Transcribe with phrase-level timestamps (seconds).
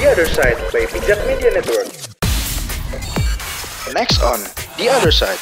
[0.00, 1.84] The Other Side by Pijak Media Network.
[3.92, 4.40] Next on
[4.80, 5.36] The Other Side.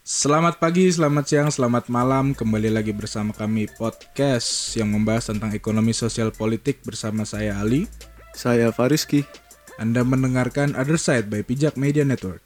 [0.00, 2.32] Selamat pagi, selamat siang, selamat malam.
[2.32, 7.84] Kembali lagi bersama kami podcast yang membahas tentang ekonomi sosial politik bersama saya Ali.
[8.32, 9.28] Saya Fariski.
[9.76, 12.40] Anda mendengarkan Other Side by Pijak Media Network.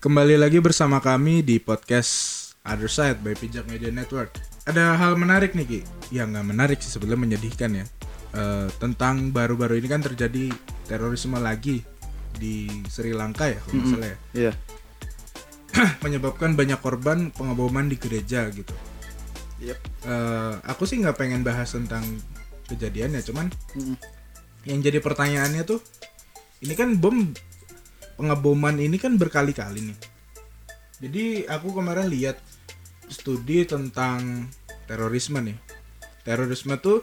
[0.00, 2.08] Kembali lagi bersama kami di podcast
[2.64, 4.32] Other Side by Pijak Media Network.
[4.64, 7.84] Ada hal menarik nih Ki, ya nggak menarik sih sebenarnya menyedihkan ya.
[8.32, 10.56] Eh, tentang baru-baru ini kan terjadi
[10.88, 11.84] terorisme lagi
[12.32, 14.18] di Sri Lanka ya, kalau nggak salah ya.
[14.32, 14.52] Iya.
[16.08, 18.72] Menyebabkan banyak korban pengeboman di gereja gitu.
[19.60, 19.78] Yep.
[20.08, 22.08] Eh, aku sih nggak pengen bahas tentang
[22.72, 23.52] kejadiannya, cuman
[24.64, 25.84] yang jadi pertanyaannya tuh,
[26.64, 27.36] ini kan bom
[28.20, 29.98] pengeboman ini kan berkali-kali nih.
[31.00, 32.36] Jadi aku kemarin lihat
[33.08, 34.52] studi tentang
[34.84, 35.56] terorisme nih.
[36.20, 37.00] Terorisme tuh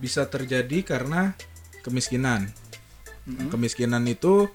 [0.00, 1.36] bisa terjadi karena
[1.84, 2.48] kemiskinan.
[3.52, 4.48] Kemiskinan itu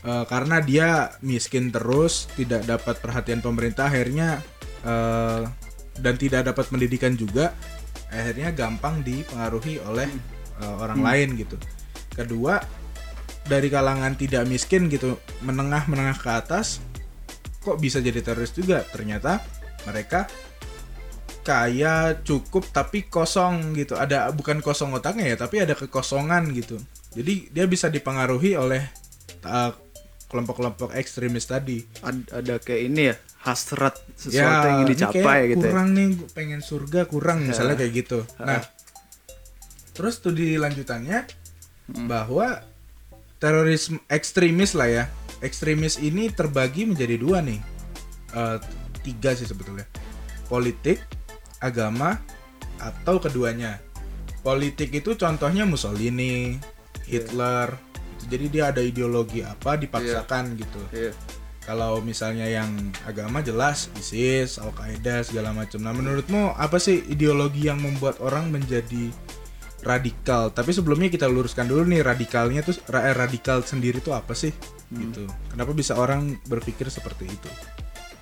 [0.00, 4.40] eh, karena dia miskin terus, tidak dapat perhatian pemerintah, akhirnya
[4.80, 5.44] eh,
[6.00, 7.52] dan tidak dapat pendidikan juga,
[8.08, 10.08] akhirnya gampang dipengaruhi oleh
[10.64, 11.60] eh, orang lain gitu.
[12.16, 12.79] Kedua
[13.44, 16.80] dari kalangan tidak miskin gitu menengah menengah ke atas
[17.58, 19.40] kok bisa jadi teroris juga ternyata
[19.82, 20.28] mereka
[21.40, 26.76] kaya cukup tapi kosong gitu ada bukan kosong otaknya ya tapi ada kekosongan gitu
[27.10, 28.84] jadi dia bisa dipengaruhi oleh
[29.42, 29.72] uh,
[30.28, 35.64] kelompok-kelompok ekstremis tadi Ad- ada kayak ini ya hasrat sesuatu Ya, yang ingin dicapai gitu.
[35.64, 35.72] ya.
[35.72, 38.60] kurang nih gua pengen surga kurang misalnya kayak gitu nah
[39.92, 41.24] terus studi lanjutannya
[41.90, 42.06] Hmm.
[42.06, 42.62] bahwa
[43.40, 45.04] terorisme ekstremis lah ya.
[45.40, 47.58] Ekstremis ini terbagi menjadi dua nih.
[48.36, 48.58] Eh,
[49.00, 49.88] tiga sih sebetulnya.
[50.46, 51.00] Politik
[51.58, 52.20] agama
[52.78, 53.80] atau keduanya.
[54.44, 56.60] Politik itu contohnya Mussolini
[57.08, 57.72] Hitler.
[58.28, 60.80] Jadi dia ada ideologi apa dipaksakan gitu.
[60.92, 61.12] Iya.
[61.60, 62.72] kalau misalnya yang
[63.06, 65.78] agama jelas ISIS, Al Qaeda segala macam.
[65.78, 69.12] Nah, menurutmu apa sih ideologi yang membuat orang menjadi
[69.84, 70.52] radikal?
[70.52, 74.52] Tapi sebelumnya kita luruskan dulu nih radikalnya tuh ra- eh, radikal sendiri tuh apa sih?
[74.90, 75.24] Gitu.
[75.52, 77.50] Kenapa bisa orang berpikir seperti itu?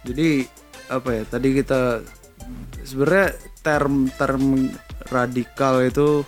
[0.06, 0.44] Jadi
[0.92, 1.22] apa ya?
[1.26, 2.02] Tadi kita
[2.84, 4.72] sebenarnya term-term
[5.08, 6.22] radikal itu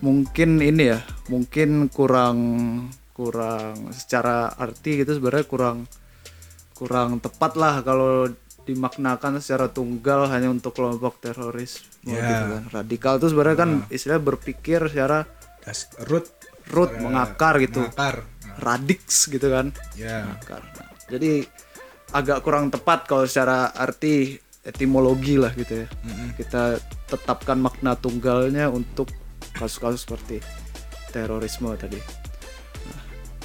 [0.00, 2.38] mungkin ini ya, mungkin kurang
[3.12, 5.84] kurang secara arti gitu sebenarnya kurang
[6.72, 8.32] kurang tepat lah kalau
[8.64, 12.16] dimaknakan secara tunggal hanya untuk kelompok teroris Ya.
[12.16, 12.62] gitu kan.
[12.72, 15.24] Radikal itu sebenarnya kan istilah berpikir secara
[15.60, 16.24] Das root
[16.72, 17.84] root mengakar gitu.
[17.84, 18.24] Mengakar.
[18.60, 19.72] Radix gitu kan.
[19.96, 20.24] Ya.
[20.24, 20.62] Mengakar.
[20.76, 21.44] Nah, jadi
[22.10, 25.88] agak kurang tepat kalau secara arti etimologi lah gitu ya.
[26.36, 26.76] Kita
[27.08, 29.08] tetapkan makna tunggalnya untuk
[29.56, 30.40] kasus-kasus seperti
[31.10, 32.00] terorisme tadi.
[32.88, 33.02] Nah,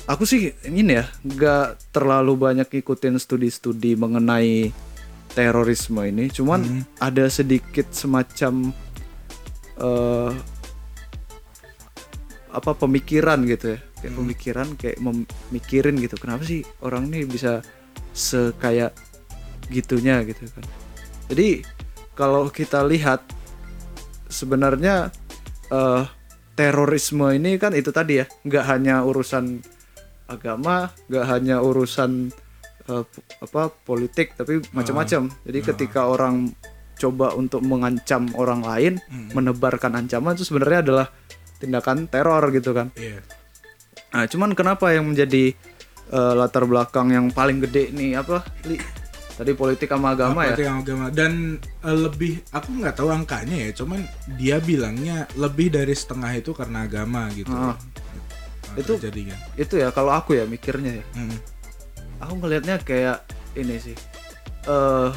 [0.07, 4.69] aku sih ini ya nggak terlalu banyak ikutin studi-studi mengenai
[5.35, 8.71] terorisme ini, cuman ada sedikit semacam
[9.75, 10.31] eh
[12.55, 13.79] apa pemikiran gitu ya.
[13.99, 16.15] Kayak pemikiran kayak memikirin gitu.
[16.15, 17.59] Kenapa sih orang ini bisa
[18.15, 18.95] sekaya
[19.67, 20.63] gitunya gitu kan?
[21.27, 21.67] Jadi
[22.15, 23.19] kalau kita lihat
[24.31, 25.11] sebenarnya
[25.69, 26.03] eh
[26.55, 28.25] terorisme ini kan itu tadi ya.
[28.47, 29.59] Nggak hanya urusan
[30.25, 32.33] agama nggak hanya urusan
[32.85, 36.53] p- apa politik tapi macam-macam jadi ketika orang
[36.95, 38.93] coba untuk mengancam orang lain
[39.31, 41.07] menebarkan ancaman itu sebenarnya adalah
[41.55, 43.19] tindakan teror gitu kan Iya.
[44.07, 45.51] Nah, cuman kenapa yang menjadi
[46.07, 48.47] eh, latar belakang yang paling gede nih apa?
[48.63, 48.79] Li?
[49.35, 50.55] Tadi politik sama agama ya.
[50.55, 53.99] Politik sama agama dan eh, lebih aku nggak tahu angkanya ya cuman
[54.39, 57.51] dia bilangnya lebih dari setengah itu karena agama gitu.
[57.51, 57.75] Nah,
[58.75, 61.05] Itu- terjadi kan Itu ya kalau aku ya mikirnya ya.
[61.13, 61.37] Mm.
[62.19, 63.23] Aku ngelihatnya kayak
[63.55, 63.97] ini sih.
[64.65, 65.09] eh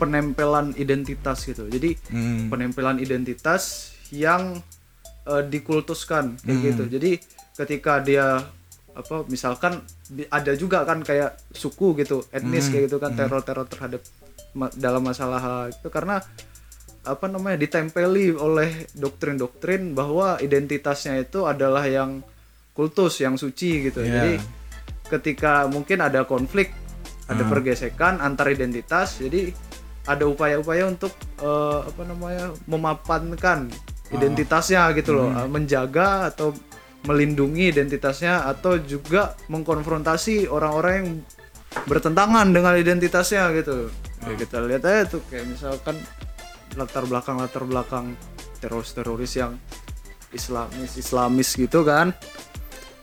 [0.00, 1.68] penempelan identitas gitu.
[1.68, 2.48] Jadi Mm.
[2.48, 4.64] penempelan identitas yang
[5.22, 6.84] eh, dikultuskan kayak gitu.
[6.88, 7.10] Jadi
[7.52, 8.40] ketika dia
[8.90, 9.84] apa misalkan
[10.26, 14.00] ada juga kan kayak suku gitu, etnis kayak gitu kan teror-teror terhadap
[14.52, 16.24] ma- dalam masalah itu karena
[17.00, 22.24] apa namanya ditempeli oleh doktrin-doktrin bahwa identitasnya itu adalah yang
[22.72, 24.00] kultus, yang suci gitu.
[24.00, 24.08] Iya.
[24.10, 24.32] Jadi
[25.10, 26.70] ketika mungkin ada konflik,
[27.26, 29.50] ada pergesekan antar identitas, jadi
[30.06, 31.12] ada upaya-upaya untuk
[31.42, 33.70] eh, apa namanya memapankan
[34.10, 36.54] identitasnya gitu loh, eh, menjaga atau
[37.06, 41.10] melindungi identitasnya atau juga mengkonfrontasi orang-orang yang
[41.86, 43.88] bertentangan dengan identitasnya gitu.
[44.20, 45.96] Kayak kita lihat aja tuh kayak misalkan
[46.76, 48.06] latar belakang latar belakang
[48.60, 49.56] teroris teroris yang
[50.30, 52.14] islamis islamis gitu kan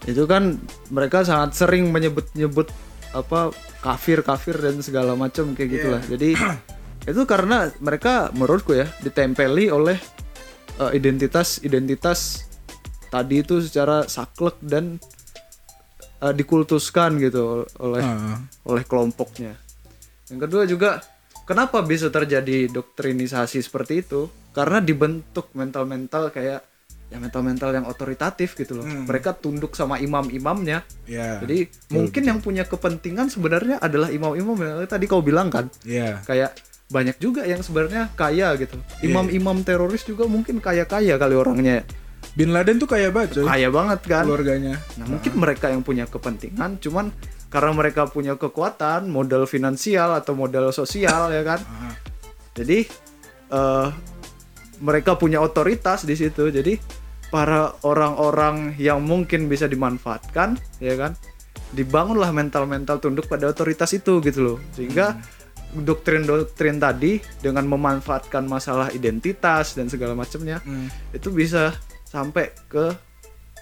[0.08, 0.56] itu kan
[0.88, 2.72] mereka sangat sering menyebut nyebut
[3.12, 3.52] apa
[3.84, 6.30] kafir kafir dan segala macam kayak gitulah jadi
[7.12, 10.00] itu karena mereka menurutku ya ditempeli oleh
[10.80, 12.48] eh, identitas identitas
[13.08, 15.00] tadi itu secara saklek dan
[16.24, 18.40] eh, dikultuskan gitu oleh Ah.
[18.68, 19.56] oleh kelompoknya.
[20.28, 20.90] Yang kedua juga
[21.48, 24.28] kenapa bisa terjadi doktrinisasi seperti itu?
[24.52, 26.66] Karena dibentuk mental-mental kayak
[27.08, 28.86] ya mental-mental yang otoritatif gitu loh.
[28.86, 30.84] Mereka tunduk sama imam-imamnya.
[31.08, 31.40] Ya.
[31.40, 35.72] Jadi mungkin yang punya kepentingan sebenarnya adalah imam-imam yang tadi kau bilang kan.
[35.88, 36.20] ya.
[36.28, 38.80] Kayak banyak juga yang sebenarnya kaya gitu.
[39.04, 41.84] Imam-imam teroris juga mungkin kaya-kaya kali orangnya.
[42.38, 44.24] Bin Laden tuh kayak banget coy, Kaya banget kan.
[44.28, 44.76] keluarganya.
[45.02, 47.10] Nah, mungkin mereka yang punya kepentingan, cuman
[47.50, 51.60] karena mereka punya kekuatan, modal finansial atau modal sosial ya kan.
[52.54, 52.86] Jadi
[53.48, 53.88] eh
[54.82, 56.50] mereka punya otoritas di situ.
[56.50, 56.78] Jadi
[57.28, 61.12] para orang-orang yang mungkin bisa dimanfaatkan, ya kan,
[61.76, 64.58] dibangunlah mental-mental tunduk pada otoritas itu gitu loh.
[64.72, 65.20] Sehingga
[65.76, 70.88] doktrin-doktrin tadi dengan memanfaatkan masalah identitas dan segala macamnya Hmm.
[71.12, 71.76] itu bisa
[72.08, 72.96] sampai ke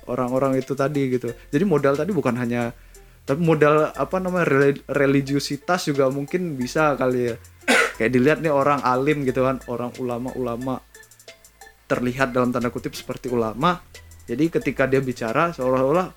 [0.06, 1.34] orang-orang itu tadi gitu.
[1.50, 2.78] Jadi modal tadi bukan hanya
[3.26, 7.36] tapi modal apa namanya reli- religiusitas juga mungkin bisa kali ya.
[7.98, 10.78] Kayak dilihat nih orang alim gitu kan, orang ulama-ulama
[11.86, 13.82] terlihat dalam tanda kutip seperti ulama.
[14.26, 16.08] Jadi ketika dia bicara seolah-olah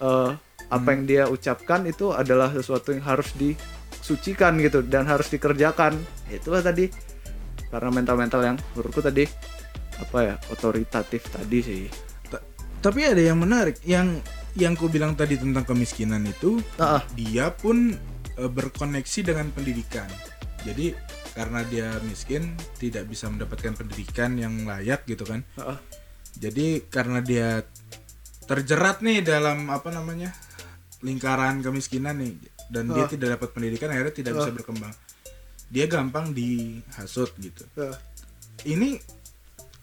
[0.00, 0.30] eh,
[0.66, 5.96] apa yang dia ucapkan itu adalah sesuatu yang harus disucikan gitu dan harus dikerjakan.
[6.28, 6.90] Itulah tadi
[7.70, 9.24] karena mental-mental yang menurutku tadi
[9.96, 11.82] apa ya otoritatif tadi sih.
[12.28, 12.44] Ta-
[12.84, 14.20] Tapi ada yang menarik, yang
[14.56, 17.02] yang ku bilang tadi tentang kemiskinan itu, Ah, ah.
[17.16, 17.96] dia pun
[18.36, 20.08] eh, berkoneksi dengan pendidikan.
[20.66, 20.92] Jadi
[21.36, 25.44] karena dia miskin, tidak bisa mendapatkan pendidikan yang layak gitu kan.
[25.60, 25.78] Ah, ah.
[26.40, 27.60] Jadi karena dia
[28.48, 30.32] terjerat nih dalam apa namanya
[31.04, 32.40] lingkaran kemiskinan nih,
[32.72, 33.10] dan dia Ah.
[33.12, 34.94] tidak dapat pendidikan, akhirnya tidak bisa berkembang.
[35.68, 37.68] Dia gampang dihasut gitu.
[37.76, 37.92] Ah.
[38.64, 38.96] ini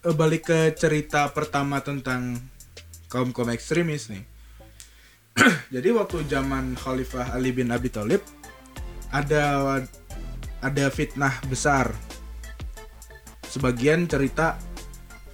[0.02, 2.36] eh, balik ke cerita pertama tentang
[3.06, 4.26] kaum kaum ekstremis nih.
[5.74, 8.20] Jadi waktu zaman Khalifah Ali bin Abi Thalib
[9.14, 9.70] ada
[10.64, 11.92] ada fitnah besar.
[13.44, 14.56] Sebagian cerita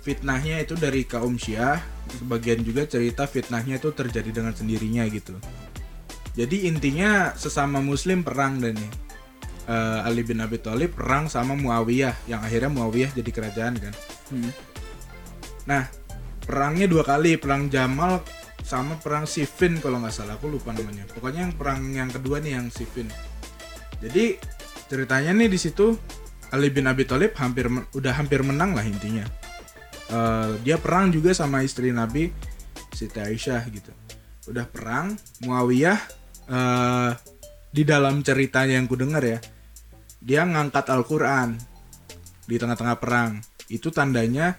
[0.03, 1.79] fitnahnya itu dari kaum Syiah,
[2.19, 5.39] sebagian juga cerita fitnahnya itu terjadi dengan sendirinya gitu.
[6.35, 8.93] Jadi intinya sesama muslim perang dan nih.
[9.71, 13.95] Eh, Ali bin Abi Thalib perang sama Muawiyah yang akhirnya Muawiyah jadi kerajaan kan.
[14.35, 14.51] Hmm.
[15.71, 15.87] Nah,
[16.43, 18.19] perangnya dua kali, perang Jamal
[18.67, 21.07] sama perang Siffin kalau nggak salah, aku lupa namanya.
[21.15, 23.07] Pokoknya yang perang yang kedua nih yang Siffin.
[24.03, 24.41] Jadi
[24.91, 25.95] ceritanya nih di situ
[26.51, 29.23] Ali bin Abi Thalib hampir udah hampir menang lah intinya.
[30.11, 32.35] Eh, dia perang juga sama istri Nabi
[32.91, 33.95] Siti Aisyah gitu.
[34.51, 35.15] Udah perang,
[35.47, 35.99] Muawiyah
[36.51, 37.11] eh,
[37.71, 39.39] di dalam ceritanya yang ku dengar ya,
[40.19, 41.55] dia ngangkat Al-Qur'an
[42.51, 43.39] di tengah-tengah perang.
[43.71, 44.59] Itu tandanya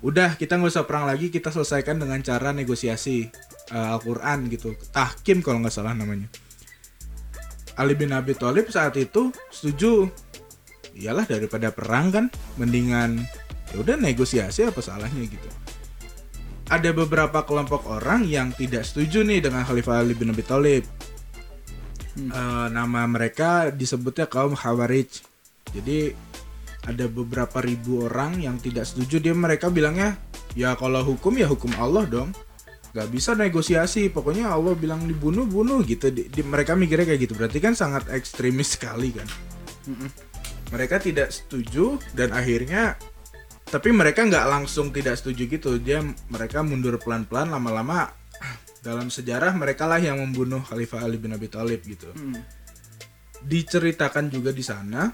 [0.00, 3.28] udah kita nggak usah perang lagi kita selesaikan dengan cara negosiasi
[3.68, 6.32] eh, Al-Quran gitu tahkim kalau nggak salah namanya
[7.80, 10.12] Ali bin Abi Thalib saat itu setuju.
[10.92, 12.24] Iyalah daripada perang kan
[12.60, 13.24] mendingan
[13.72, 15.48] ya udah negosiasi apa salahnya gitu.
[16.68, 20.84] Ada beberapa kelompok orang yang tidak setuju nih dengan Khalifah Ali bin Abi Thalib.
[22.20, 25.24] Eh, nama mereka disebutnya kaum Khawarij.
[25.72, 26.12] Jadi
[26.84, 29.24] ada beberapa ribu orang yang tidak setuju.
[29.24, 30.20] Dia mereka bilangnya
[30.52, 32.34] ya kalau hukum ya hukum Allah dong
[32.90, 36.10] nggak bisa negosiasi pokoknya Allah bilang dibunuh bunuh gitu.
[36.10, 37.34] Di- di- mereka mikirnya kayak gitu.
[37.38, 39.28] Berarti kan sangat ekstremis sekali kan.
[40.70, 42.94] Mereka tidak setuju dan akhirnya
[43.70, 45.78] tapi mereka nggak langsung tidak setuju gitu.
[45.78, 48.10] Dia mereka mundur pelan-pelan lama-lama
[48.86, 52.10] dalam sejarah mereka lah yang membunuh Khalifah Ali bin Abi Thalib gitu.
[53.40, 55.08] Diceritakan juga di sana.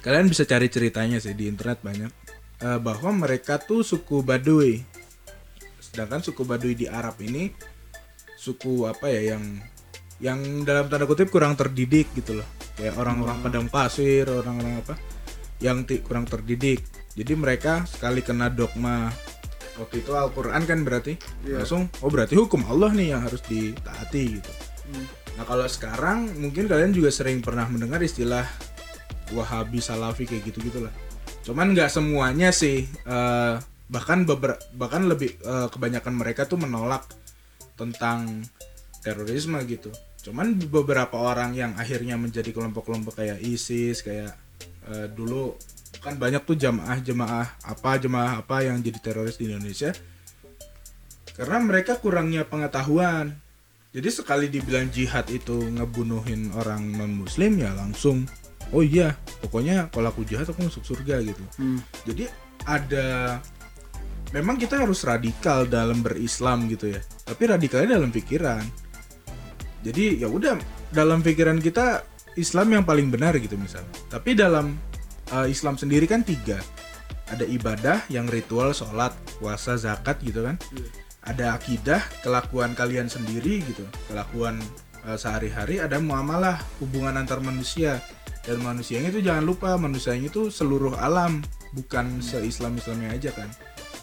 [0.00, 2.12] Kalian bisa cari ceritanya sih di internet banyak.
[2.60, 4.84] Eh, bahwa mereka tuh suku Baduy
[5.90, 7.50] sedangkan suku Baduy di Arab ini
[8.38, 9.42] suku apa ya yang
[10.22, 12.48] yang dalam tanda kutip kurang terdidik gitu loh.
[12.78, 14.94] Kayak orang-orang padang pasir orang-orang apa
[15.60, 16.80] yang kurang terdidik.
[17.18, 19.10] Jadi mereka sekali kena dogma
[19.76, 21.16] waktu itu Al-Quran kan berarti
[21.48, 24.52] langsung oh berarti hukum Allah nih yang harus ditaati gitu.
[25.36, 28.44] Nah kalau sekarang mungkin kalian juga sering pernah mendengar istilah
[29.30, 30.92] Wahabi Salafi kayak gitu gitulah
[31.40, 33.54] cuman nggak semuanya sih eh,
[33.90, 37.04] bahkan beber bahkan lebih eh, kebanyakan mereka tuh menolak
[37.74, 38.46] tentang
[39.02, 39.90] terorisme gitu.
[40.22, 44.32] Cuman beberapa orang yang akhirnya menjadi kelompok-kelompok kayak ISIS kayak
[44.86, 45.58] eh, dulu
[46.00, 49.90] kan banyak tuh jamaah jemaah apa jemaah apa yang jadi teroris di Indonesia.
[51.34, 53.34] Karena mereka kurangnya pengetahuan.
[53.90, 58.22] Jadi sekali dibilang jihad itu ngebunuhin orang non muslim ya langsung
[58.70, 61.42] oh iya pokoknya kalau aku jihad aku masuk surga gitu.
[61.58, 61.82] Hmm.
[62.06, 62.30] jadi
[62.66, 63.38] ada
[64.30, 67.00] memang kita harus radikal dalam berislam gitu ya.
[67.26, 68.62] Tapi radikalnya dalam pikiran.
[69.80, 70.60] Jadi ya udah
[70.92, 72.04] dalam pikiran kita
[72.36, 74.78] Islam yang paling benar gitu misalnya tapi dalam
[75.34, 76.60] uh, Islam sendiri kan tiga.
[77.30, 80.58] Ada ibadah yang ritual sholat puasa zakat gitu kan.
[81.22, 83.86] Ada akidah kelakuan kalian sendiri gitu.
[84.10, 84.58] Kelakuan
[85.06, 88.02] uh, sehari-hari ada muamalah hubungan antar manusia.
[88.42, 91.38] Dan manusianya itu jangan lupa manusianya itu seluruh alam.
[91.70, 93.46] Bukan se-Islam Islamnya aja kan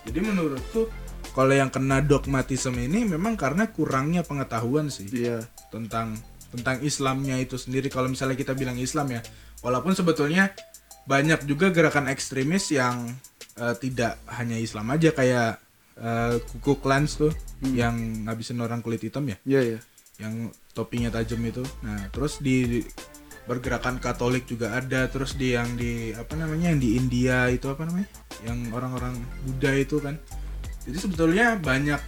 [0.07, 0.87] jadi menurutku
[1.35, 5.45] kalau yang kena dogmatisme ini memang karena kurangnya pengetahuan sih Iya.
[5.69, 6.17] tentang
[6.49, 7.91] tentang Islamnya itu sendiri.
[7.91, 9.21] Kalau misalnya kita bilang Islam ya
[9.61, 10.55] walaupun sebetulnya
[11.05, 13.11] banyak juga gerakan ekstremis yang
[13.59, 15.59] eh, tidak hanya Islam aja kayak
[15.99, 19.37] eh, Ku Klans tuh yang ngabisin orang kulit hitam ya?
[19.45, 19.79] Iya, iya.
[20.17, 21.61] yang topinya tajam itu.
[21.85, 22.81] Nah terus di
[23.45, 27.85] bergerakan Katolik juga ada terus di yang di apa namanya yang di India itu apa
[27.85, 28.09] namanya
[28.45, 30.19] yang orang-orang Buddha itu kan.
[30.85, 31.99] Jadi sebetulnya banyak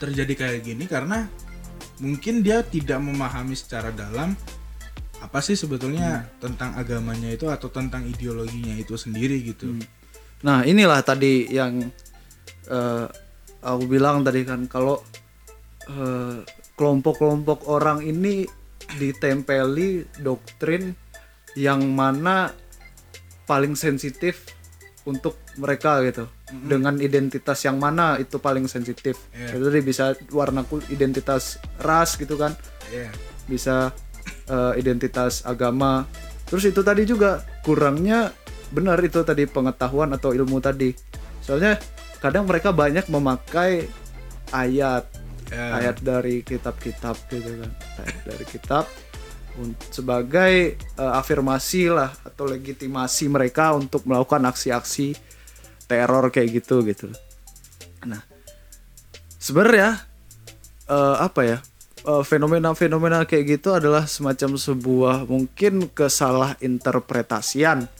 [0.00, 1.28] terjadi kayak gini karena
[2.00, 4.32] mungkin dia tidak memahami secara dalam
[5.20, 9.76] apa sih sebetulnya tentang agamanya itu atau tentang ideologinya itu sendiri gitu.
[10.40, 11.84] Nah, inilah tadi yang
[12.72, 13.06] eh,
[13.60, 15.04] aku bilang tadi kan kalau
[15.84, 16.40] eh,
[16.80, 18.48] kelompok-kelompok orang ini
[18.96, 20.96] ditempeli doktrin
[21.54, 22.56] yang mana
[23.44, 24.48] paling sensitif
[25.10, 26.30] untuk mereka gitu.
[26.50, 29.18] Dengan identitas yang mana itu paling sensitif.
[29.34, 29.58] Iya.
[29.58, 32.54] Jadi bisa warna kulit identitas ras gitu kan.
[32.90, 33.10] Iya.
[33.50, 33.90] bisa
[34.46, 36.06] eh, identitas agama.
[36.46, 38.30] Terus itu tadi juga kurangnya
[38.70, 40.94] benar itu tadi pengetahuan atau ilmu tadi.
[41.42, 41.74] Soalnya
[42.22, 43.90] kadang mereka banyak memakai
[44.54, 45.10] ayat
[45.50, 45.82] Ya.
[45.82, 47.70] ayat dari kitab-kitab gitu kan.
[47.98, 48.86] Ayat dari kitab
[49.92, 55.14] sebagai eh, afirmasi lah atau legitimasi mereka untuk melakukan aksi-aksi
[55.90, 57.10] teror kayak gitu gitu.
[58.06, 58.22] Nah,
[59.36, 60.00] sebenarnya
[60.88, 61.58] eh, apa ya
[62.06, 67.90] eh, fenomena-fenomena kayak gitu adalah semacam sebuah mungkin kesalah interpretasian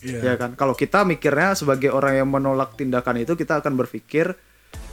[0.00, 0.32] Iya.
[0.32, 4.32] ya kan kalau kita mikirnya sebagai orang yang menolak tindakan itu kita akan berpikir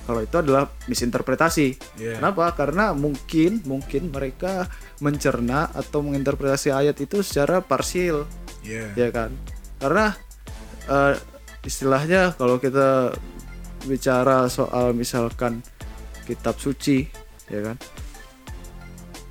[0.08, 1.68] kalau itu adalah misinterpretasi.
[2.00, 2.24] Iya.
[2.24, 2.56] kenapa?
[2.56, 4.72] Karena mungkin mungkin mereka
[5.04, 8.24] mencerna atau menginterpretasi ayat itu secara parsial.
[8.64, 8.96] Iya.
[8.96, 9.36] ya kan?
[9.84, 10.16] Karena
[10.88, 11.16] eh,
[11.68, 13.12] istilahnya kalau kita
[13.84, 15.60] bicara soal misalkan
[16.24, 17.04] kitab suci
[17.52, 17.78] ya kan?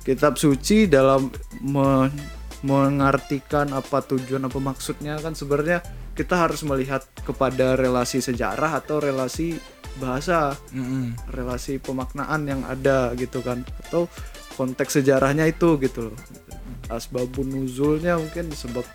[0.05, 1.33] Kitab suci dalam
[1.65, 5.85] men- mengartikan apa tujuan apa maksudnya kan sebenarnya
[6.17, 9.61] kita harus melihat kepada relasi sejarah atau relasi
[9.97, 11.17] bahasa Mm-mm.
[11.33, 14.05] relasi pemaknaan yang ada gitu kan atau
[14.55, 16.17] konteks sejarahnya itu gitu loh
[16.87, 18.85] asbabun nuzulnya mungkin sebab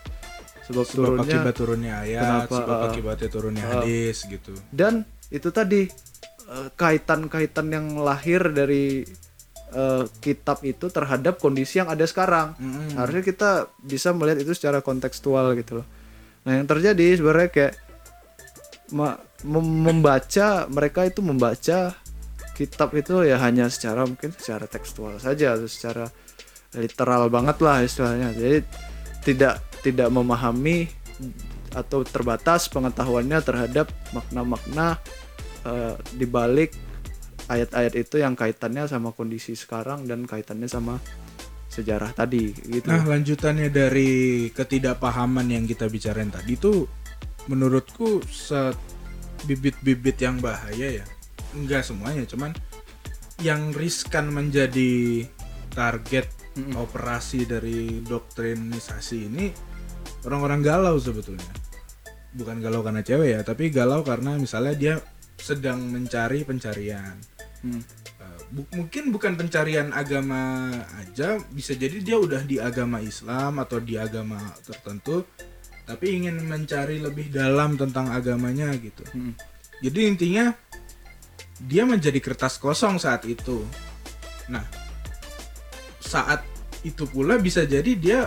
[0.66, 4.52] sebab, sebab turunnya akibat turunnya ayat, Kenapa, sebab uh, akibatnya turunnya uh, hadis gitu.
[4.72, 5.88] dan itu tadi
[6.48, 9.02] eh, kaitan-kaitan yang lahir dari
[9.72, 12.96] eh, kitab itu terhadap kondisi yang ada sekarang Mm-mm.
[12.96, 13.50] harusnya kita
[13.82, 15.86] bisa melihat itu secara kontekstual gitu loh
[16.42, 17.74] nah yang terjadi sebenarnya kayak
[18.92, 21.94] ma- membaca mereka itu membaca
[22.54, 26.06] kitab itu ya hanya secara mungkin secara tekstual saja atau secara
[26.76, 28.58] literal banget lah istilahnya jadi
[29.24, 30.88] tidak tidak memahami
[31.72, 35.00] atau terbatas pengetahuannya terhadap makna-makna
[35.64, 36.76] eh, di balik
[37.48, 41.00] ayat-ayat itu yang kaitannya sama kondisi sekarang dan kaitannya sama
[41.72, 42.84] sejarah tadi gitu.
[42.84, 46.84] Nah, lanjutannya dari ketidakpahaman yang kita bicarain tadi itu
[47.48, 48.76] menurutku se
[49.44, 51.06] bibit-bibit yang bahaya ya.
[51.52, 52.56] Enggak semuanya, cuman
[53.42, 55.26] yang riskan menjadi
[55.72, 56.28] target
[56.76, 59.52] operasi dari doktrinisasi ini
[60.28, 61.48] orang-orang galau sebetulnya.
[62.32, 64.94] Bukan galau karena cewek ya, tapi galau karena misalnya dia
[65.36, 67.18] sedang mencari pencarian.
[67.60, 67.82] Hmm.
[68.22, 70.70] Uh, bu- mungkin bukan pencarian agama
[71.02, 75.26] aja bisa jadi dia udah di agama Islam atau di agama tertentu
[75.92, 79.36] tapi ingin mencari lebih dalam tentang agamanya gitu Hmm.
[79.80, 80.44] jadi intinya
[81.60, 83.62] dia menjadi kertas kosong saat itu
[84.48, 84.64] nah
[86.02, 86.42] saat
[86.82, 88.20] itu pula bisa jadi dia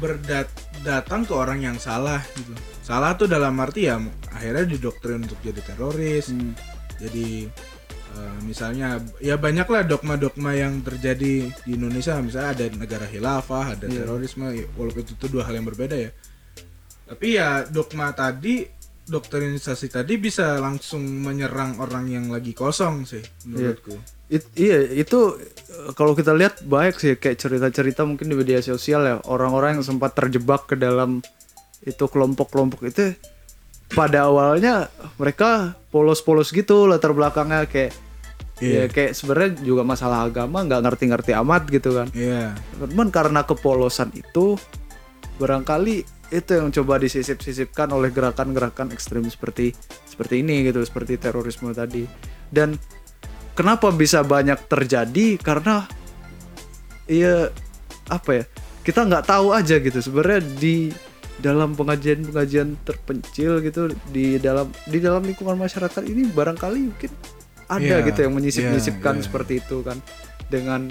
[0.00, 3.98] berdatang ke orang yang salah gitu salah tuh dalam arti ya
[4.30, 6.54] akhirnya didoktrin untuk jadi teroris Hmm.
[6.96, 7.50] jadi
[8.10, 14.02] Eh, misalnya ya banyaklah dogma-dogma yang terjadi di Indonesia misalnya ada negara khilafah ada Iya.
[14.02, 16.10] terorisme ya, walaupun itu, tuh dua hal yang berbeda ya
[17.10, 18.62] tapi ya dogma tadi
[19.10, 23.98] doktrinisasi tadi bisa langsung menyerang orang yang lagi kosong sih menurutku.
[24.30, 29.02] It- iya itu eh, kalau kita lihat baik sih kayak cerita-cerita mungkin di media sosial
[29.02, 31.18] ya orang-orang yang sempat terjebak ke dalam
[31.82, 33.18] itu kelompok-kelompok itu
[33.90, 34.86] pada awalnya
[35.18, 37.90] mereka polos-polos gitu latar belakangnya kayak
[38.62, 38.92] ya Iya.
[38.92, 42.06] kayak sebenarnya juga masalah agama nggak ngerti-ngerti amat gitu kan.
[42.14, 42.54] Iya.
[42.78, 44.54] Cuman karena kepolosan itu
[45.40, 49.74] barangkali itu yang coba disisip-sisipkan oleh gerakan-gerakan ekstrem seperti
[50.06, 52.06] seperti ini gitu seperti terorisme tadi.
[52.46, 52.78] Dan
[53.58, 55.38] kenapa bisa banyak terjadi?
[55.42, 55.84] Karena
[57.10, 57.50] iya
[58.06, 58.44] apa ya
[58.86, 59.98] kita nggak tahu aja gitu.
[59.98, 60.94] Sebenarnya di
[61.40, 67.12] dalam pengajian-pengajian terpencil gitu di dalam di dalam lingkungan masyarakat ini barangkali mungkin
[67.70, 69.26] ada Iya, gitu yang menyisip-menyisipkan iya, iya.
[69.26, 69.98] seperti itu kan.
[70.50, 70.90] Dengan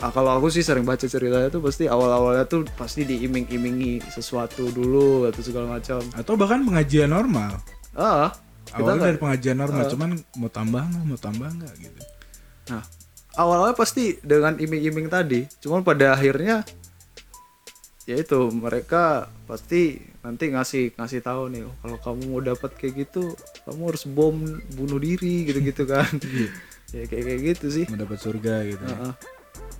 [0.00, 5.24] ah, kalau aku sih sering baca ceritanya tuh pasti awal-awalnya tuh pasti diiming-imingi sesuatu dulu
[5.24, 6.00] atau segala macam.
[6.12, 7.60] Atau bahkan pengajian normal.
[7.92, 8.32] Ah
[8.64, 9.88] kita awalnya nggak- dari pengajian normal Ah.
[9.88, 12.00] cuman mau tambah nggak mau tambah nggak gitu.
[12.68, 12.82] Nah,
[13.34, 16.62] awal-awalnya pasti dengan iming-iming tadi, cuman pada akhirnya
[18.04, 23.06] ya itu mereka pasti nanti ngasih ngasih tahu nih oh, kalau kamu mau dapat kayak
[23.06, 24.34] gitu kamu harus bom
[24.72, 26.08] bunuh diri gitu-gitu kan.
[26.90, 27.84] Ya kayak kayak gitu sih.
[27.86, 28.82] Mau dapat surga gitu.
[28.82, 29.14] Ya.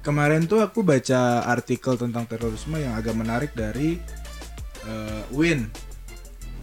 [0.01, 4.01] Kemarin tuh aku baca artikel tentang terorisme yang agak menarik dari
[4.89, 5.69] eh, UIN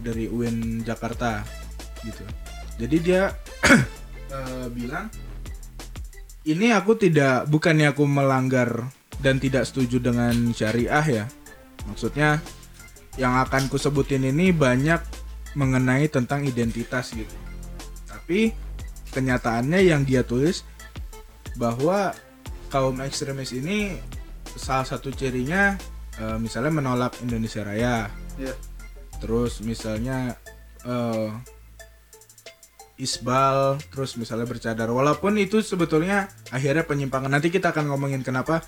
[0.02, 1.46] dari UIN Jakarta
[2.02, 2.26] gitu.
[2.82, 3.30] Jadi dia
[4.34, 5.06] eh, bilang
[6.48, 8.90] ini aku tidak bukannya aku melanggar
[9.22, 11.24] dan tidak setuju dengan syariah ya.
[11.86, 12.42] Maksudnya
[13.18, 14.98] yang akan kusebutin ini banyak
[15.54, 17.34] mengenai tentang identitas gitu.
[18.06, 18.50] Tapi
[19.14, 20.62] kenyataannya yang dia tulis
[21.58, 22.14] bahwa
[22.68, 23.96] kaum ekstremis ini
[24.56, 25.76] salah satu cirinya
[26.20, 28.08] eh, misalnya menolak Indonesia Raya.
[28.38, 28.54] Iya.
[29.18, 30.38] terus misalnya
[30.86, 31.30] eh,
[32.98, 34.90] isbal terus misalnya bercadar.
[34.90, 37.30] Walaupun itu sebetulnya akhirnya penyimpangan.
[37.30, 38.62] Nanti kita akan ngomongin kenapa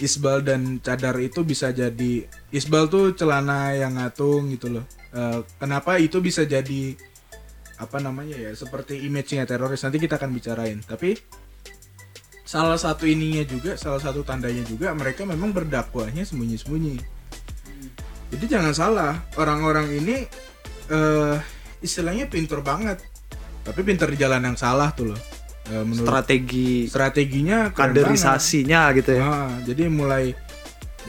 [0.00, 4.84] isbal dan cadar itu bisa jadi isbal tuh celana yang ngatung gitu loh.
[5.14, 6.96] Eh, kenapa itu bisa jadi
[7.74, 9.84] apa namanya ya seperti image-nya teroris?
[9.84, 10.80] Nanti kita akan bicarain.
[10.82, 11.14] Tapi
[12.54, 17.02] salah satu ininya juga salah satu tandanya juga mereka memang berdakwahnya sembunyi-sembunyi.
[18.30, 20.22] Jadi jangan salah orang-orang ini
[20.94, 21.36] eh
[21.82, 23.02] istilahnya pinter banget.
[23.66, 25.20] Tapi pinter di jalan yang salah tuh loh.
[25.66, 29.26] Eh, menurut strategi strateginya kaderisasinya gitu banget.
[29.26, 29.34] ya.
[29.50, 30.24] Ah, jadi mulai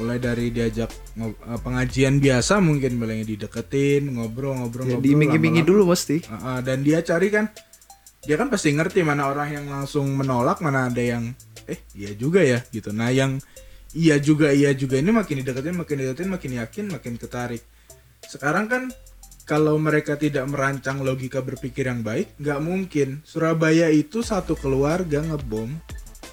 [0.02, 6.26] mulai dari diajak eh, pengajian biasa mungkin mulai dideketin ngobrol-ngobrol ya, ngobrol, diiming-imingi dulu mesti.
[6.32, 7.52] Ah, ah, dan dia cari kan
[8.26, 11.32] dia kan pasti ngerti mana orang yang langsung menolak mana ada yang
[11.70, 12.90] eh iya juga ya gitu.
[12.90, 13.38] Nah yang
[13.94, 17.62] iya juga iya juga ini makin dideketin makin dideketin makin yakin makin ketarik.
[18.26, 18.84] Sekarang kan
[19.46, 23.22] kalau mereka tidak merancang logika berpikir yang baik nggak mungkin.
[23.22, 25.70] Surabaya itu satu keluarga ngebom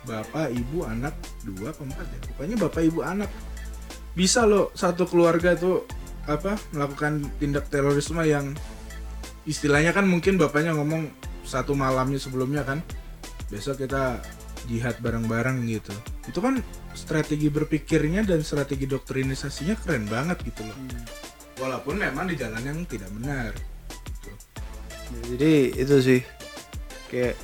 [0.09, 1.12] bapak ibu anak
[1.44, 2.20] dua empat ya.
[2.33, 3.28] Pokoknya bapak ibu anak.
[4.16, 5.85] Bisa loh satu keluarga tuh
[6.24, 8.57] apa melakukan tindak terorisme yang
[9.42, 11.11] istilahnya kan mungkin bapaknya ngomong
[11.42, 12.83] satu malamnya sebelumnya kan
[13.52, 14.22] besok kita
[14.66, 15.94] jihad bareng-bareng gitu.
[16.31, 16.62] Itu kan
[16.94, 20.76] strategi berpikirnya dan strategi doktrinisasinya keren banget gitu loh.
[21.59, 23.52] Walaupun memang di jalan yang tidak benar.
[23.90, 24.31] Gitu.
[25.12, 26.20] Ya, jadi itu sih
[27.12, 27.37] kayak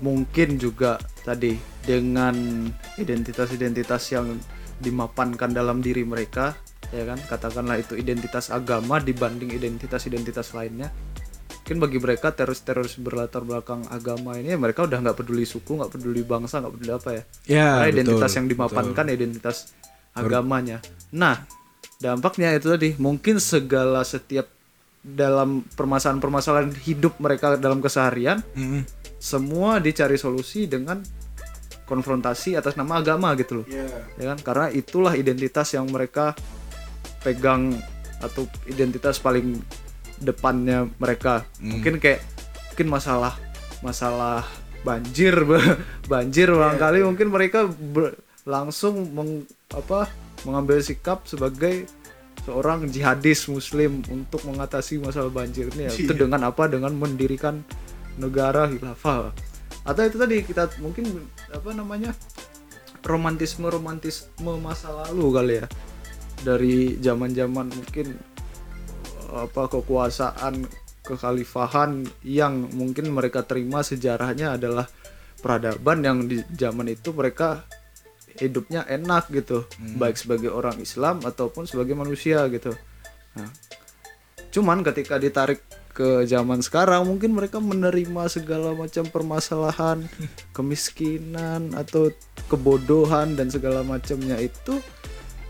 [0.00, 2.34] mungkin juga tadi dengan
[2.98, 4.38] identitas-identitas yang
[4.82, 6.56] dimapankan dalam diri mereka
[6.92, 7.18] ya kan?
[7.24, 10.92] Katakanlah itu identitas agama dibanding identitas-identitas lainnya
[11.62, 15.94] mungkin bagi mereka teroris-teroris berlatar belakang agama ini ya mereka udah nggak peduli suku nggak
[15.94, 19.16] peduli bangsa nggak peduli apa ya ya karena identitas betul, yang dimapankan betul.
[19.16, 19.56] identitas
[20.12, 20.78] agamanya.
[21.12, 21.44] Nah,
[22.00, 24.48] dampaknya itu tadi mungkin segala setiap
[25.02, 28.86] dalam permasalahan-permasalahan hidup mereka dalam keseharian Mm-mm.
[29.18, 31.02] semua dicari solusi dengan
[31.90, 33.66] konfrontasi atas nama agama gitu loh.
[33.66, 33.88] Iya.
[34.14, 34.38] Ya kan?
[34.40, 36.38] Karena itulah identitas yang mereka
[37.26, 37.74] pegang
[38.22, 39.58] atau identitas paling
[40.22, 41.42] depannya mereka.
[41.58, 41.78] Hmm.
[41.78, 42.22] Mungkin kayak
[42.72, 43.34] mungkin masalah
[43.82, 44.46] masalah
[44.82, 45.34] banjir
[46.12, 46.58] banjir Iya.
[46.58, 50.10] barangkali mungkin mereka ber- langsung meng, apa
[50.42, 51.86] mengambil sikap sebagai
[52.42, 55.92] seorang jihadis muslim untuk mengatasi masalah banjir ini ya.
[55.94, 56.26] Itu Iya.
[56.26, 56.66] dengan apa?
[56.66, 57.62] Dengan mendirikan
[58.18, 59.30] negara khilafah.
[59.82, 61.06] Atau itu tadi kita mungkin
[61.50, 62.14] apa namanya?
[63.02, 65.66] romantisme romantisme masa lalu kali ya.
[66.42, 68.14] Dari zaman-zaman mungkin
[69.32, 70.68] apa kekuasaan
[71.02, 74.86] kekhalifahan yang mungkin mereka terima sejarahnya adalah
[75.42, 77.66] peradaban yang di zaman itu mereka
[78.38, 79.66] hidupnya enak gitu.
[79.98, 82.72] Baik sebagai orang Islam ataupun sebagai manusia gitu.
[83.34, 83.50] Nah,
[84.54, 85.60] cuman ketika ditarik
[85.92, 90.08] ke zaman sekarang mungkin mereka menerima segala macam permasalahan
[90.56, 92.08] kemiskinan atau
[92.48, 94.80] kebodohan dan segala macamnya itu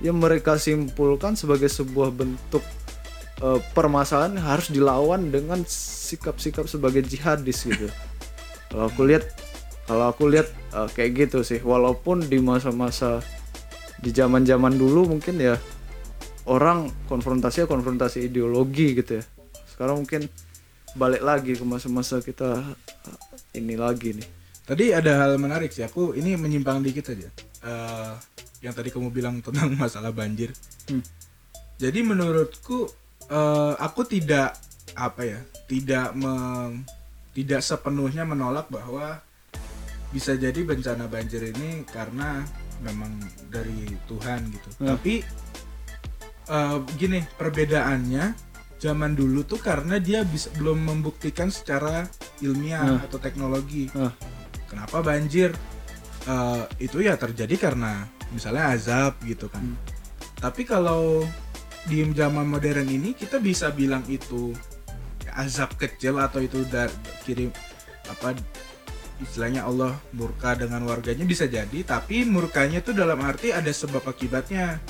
[0.02, 2.62] yang mereka simpulkan sebagai sebuah bentuk
[3.40, 7.88] eh, permasalahan harus dilawan dengan sikap-sikap sebagai jihadis gitu
[8.68, 9.24] kalau aku lihat
[9.88, 13.24] kalau aku lihat eh, kayak gitu sih walaupun di masa-masa
[14.02, 15.56] di zaman-zaman dulu mungkin ya
[16.44, 19.24] orang konfrontasi konfrontasi ideologi gitu ya
[19.72, 20.28] sekarang mungkin
[20.92, 22.60] balik lagi ke masa-masa kita
[23.08, 25.82] eh, ini lagi nih Tadi ada hal menarik sih.
[25.82, 27.28] Aku ini menyimpang dikit aja.
[27.66, 28.14] Eh,
[28.62, 30.54] yang tadi kamu bilang tentang masalah banjir.
[30.86, 31.02] Hmm.
[31.82, 32.86] Jadi menurutku
[33.32, 34.60] eh, aku tidak
[34.92, 36.84] apa ya, tidak mem-
[37.32, 39.24] tidak sepenuhnya menolak bahwa
[40.12, 42.44] bisa jadi bencana banjir ini karena
[42.84, 43.16] memang
[43.48, 44.68] dari Tuhan gitu.
[44.84, 44.88] Hmm.
[44.92, 45.24] Tapi
[46.52, 52.04] eh, gini perbedaannya zaman dulu tuh karena dia bisa belum membuktikan secara
[52.42, 53.04] ilmiah Hmm.
[53.08, 53.88] atau teknologi.
[53.96, 54.12] Ah.
[54.68, 55.54] Kenapa banjir?
[56.22, 59.62] Eh, itu ya terjadi karena misalnya azab gitu kan.
[59.64, 59.78] Hmm.
[60.36, 61.22] Tapi kalau
[61.88, 64.54] di zaman modern ini kita bisa bilang itu
[65.32, 66.92] azab kecil atau itu dari
[67.24, 67.50] kirim
[68.06, 68.36] apa
[69.22, 74.82] istilahnya Allah murka dengan warganya bisa jadi tapi murkanya itu dalam arti ada sebab akibatnya.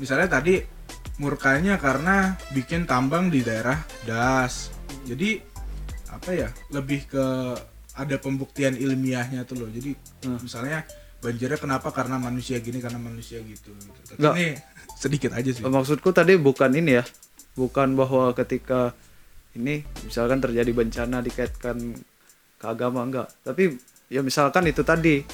[0.00, 0.62] Misalnya tadi
[1.20, 3.76] murkanya karena bikin tambang di daerah
[4.08, 4.72] das.
[5.04, 5.42] Jadi
[6.10, 7.26] apa ya lebih ke
[7.98, 9.68] ada pembuktian ilmiahnya tuh loh.
[9.68, 9.92] Jadi
[10.24, 10.40] Hmm.
[10.40, 10.86] misalnya
[11.20, 14.00] banjirnya kenapa karena manusia gini karena manusia gitu, gitu.
[14.16, 14.34] Tapi Nggak.
[14.40, 14.48] ini
[14.96, 17.04] sedikit aja sih maksudku tadi bukan ini ya
[17.56, 18.92] bukan bahwa ketika
[19.56, 21.76] ini misalkan terjadi bencana dikaitkan
[22.60, 23.80] ke agama enggak tapi
[24.12, 25.24] ya misalkan itu tadi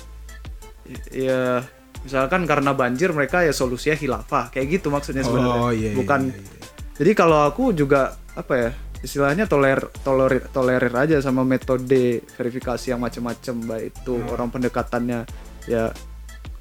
[1.11, 1.63] ya
[2.07, 6.31] misalkan karena banjir mereka ya solusinya khilafah kayak gitu maksudnya sebenarnya oh iya, iya, bukan
[6.31, 6.67] iya, iya.
[7.03, 8.71] jadi kalau aku juga apa ya
[9.03, 14.33] istilahnya toler tolerir tolerir aja sama metode verifikasi yang macam-macam baik itu Hmm.
[14.33, 15.21] orang pendekatannya
[15.67, 15.91] ya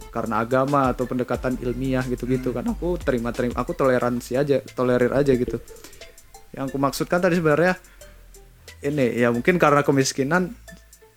[0.09, 2.63] karena agama atau pendekatan ilmiah gitu-gitu Hmm.
[2.63, 5.59] kan aku terima terima aku toleransi aja tolerir aja gitu.
[6.55, 7.75] Yang aku maksudkan tadi sebenarnya
[8.79, 10.55] ini ya mungkin karena kemiskinan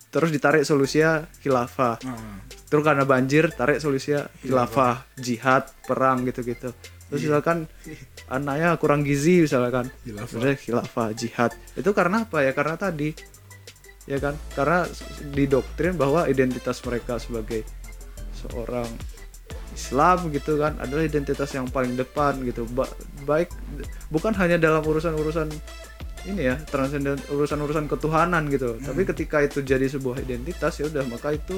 [0.09, 1.97] terus ditarik solusinya khilafah.
[2.05, 2.41] Ah.
[2.69, 6.75] terus karena banjir tarik solusinya khilafah jihad perang gitu-gitu.
[7.09, 7.65] Terus misalkan
[8.35, 9.89] anaknya kurang gizi misalkan.
[10.05, 10.59] Khilafah.
[10.59, 11.55] khilafah jihad.
[11.73, 12.53] Itu karena apa ya?
[12.53, 13.15] Karena tadi
[14.05, 14.35] ya kan?
[14.53, 14.85] Karena
[15.33, 17.63] didoktrin bahwa identitas mereka sebagai
[18.39, 18.87] seorang
[19.75, 22.67] Islam gitu kan adalah identitas yang paling depan gitu.
[22.71, 22.91] Ba-
[23.23, 23.51] baik
[24.11, 25.51] bukan hanya dalam urusan-urusan
[26.27, 28.75] ini ya transenden urusan-urusan ketuhanan gitu.
[28.79, 31.57] Tapi ketika itu jadi sebuah identitas ya udah maka itu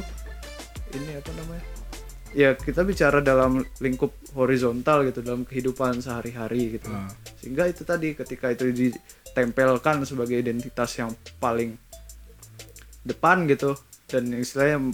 [0.93, 1.65] ini apa namanya?
[2.31, 6.93] Ya kita bicara dalam lingkup horizontal gitu dalam kehidupan sehari-hari gitu.
[6.93, 7.11] Ah.
[7.41, 11.75] sehingga itu tadi ketika itu ditempelkan sebagai identitas yang paling
[13.01, 13.73] depan gitu
[14.13, 14.93] dan istilahnya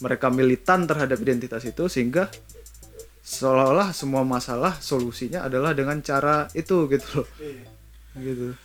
[0.00, 2.32] mereka militan terhadap identitas itu sehingga
[3.20, 7.28] seolah-olah semua masalah solusinya adalah dengan cara itu gitu loh
[8.18, 8.56] gitu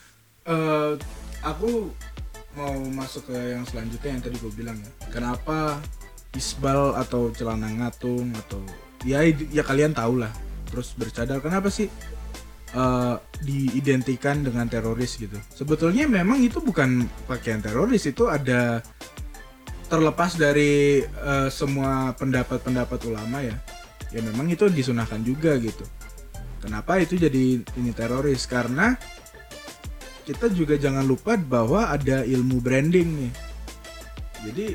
[0.45, 0.93] Eh,
[1.41, 1.89] aku
[2.53, 4.91] mau masuk ke yang selanjutnya yang tadi gue bilang ya.
[5.09, 5.81] Kenapa
[6.37, 8.61] isbal atau celana ngatung atau
[9.01, 10.29] ya ya kalian tahu lah.
[10.69, 11.89] Terus bercadar kenapa sih
[12.77, 15.33] eh, diidentikan dengan teroris gitu?
[15.49, 18.85] Sebetulnya memang itu bukan pakaian teroris itu ada
[19.85, 23.55] terlepas dari eh, semua pendapat-pendapat ulama ya.
[24.13, 25.83] Ya memang itu disunahkan juga gitu.
[26.63, 28.49] Kenapa itu jadi ini teroris?
[28.49, 28.97] Karena
[30.25, 33.33] kita juga jangan lupa bahwa ada ilmu branding nih.
[34.49, 34.65] Jadi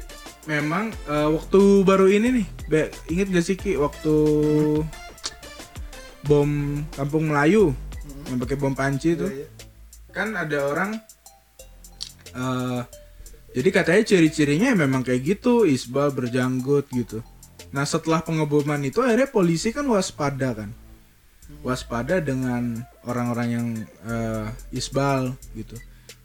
[0.47, 4.15] memang eh, waktu baru ini nih, Be, inget gak sih Ki waktu
[6.25, 6.51] bom
[6.95, 7.75] Kampung Melayu
[8.31, 9.27] yang pakai bom panci itu,
[10.15, 10.95] kan ada orang
[12.31, 12.83] eh
[13.51, 17.19] jadi katanya ciri-cirinya memang kayak gitu, isbal berjanggut gitu.
[17.75, 20.71] Nah setelah pengeboman itu akhirnya polisi kan waspada kan,
[21.67, 23.67] waspada dengan orang-orang yang
[24.07, 25.75] eh, isbal gitu.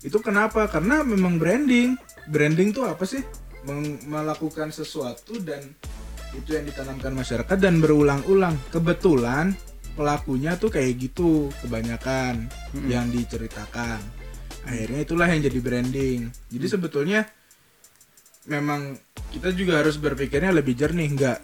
[0.05, 0.69] Itu kenapa?
[0.69, 1.97] Karena memang branding.
[2.29, 3.25] Branding tuh apa sih?
[3.65, 5.65] Meng- melakukan sesuatu dan
[6.37, 8.53] itu yang ditanamkan masyarakat dan berulang-ulang.
[8.69, 9.57] Kebetulan
[9.97, 12.45] pelakunya tuh kayak gitu kebanyakan
[12.85, 13.97] yang diceritakan.
[14.65, 16.19] Akhirnya itulah yang jadi branding.
[16.49, 17.29] Jadi sebetulnya
[18.49, 18.97] memang
[19.33, 21.39] kita juga harus berpikirnya lebih jernih nggak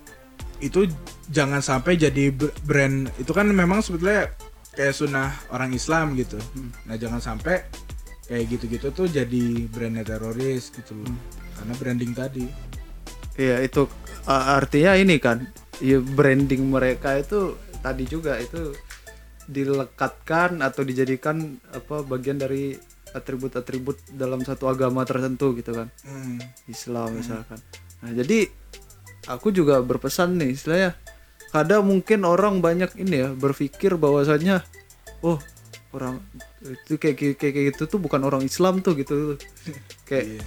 [0.62, 0.86] itu
[1.34, 4.30] jangan sampai jadi br- brand itu kan memang sebetulnya
[4.78, 6.38] kayak sunnah orang Islam gitu
[6.86, 7.66] nah jangan sampai
[8.32, 11.12] kayak gitu-gitu tuh jadi brandnya teroris gitu loh.
[11.60, 12.46] Karena branding tadi.
[13.36, 13.92] Iya itu
[14.24, 15.44] artinya ini kan
[15.84, 18.72] ya branding mereka itu tadi juga itu
[19.52, 22.80] dilekatkan atau dijadikan apa bagian dari
[23.12, 26.40] atribut-atribut dalam satu agama tertentu gitu kan Hmm.
[26.66, 27.60] Islam misalkan.
[28.00, 28.50] Nah jadi
[29.26, 30.92] aku juga berpesan nih istilahnya
[31.50, 34.64] kadang mungkin orang banyak ini ya berpikir bahwasanya
[35.22, 35.38] oh
[35.92, 36.24] orang
[36.64, 39.36] itu kayak kayak kayak gitu tuh bukan orang Islam tuh gitu
[40.10, 40.42] kayak Iya.